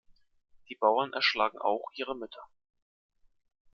[0.67, 2.49] Die Bauern erschlagen auch ihre Mütter.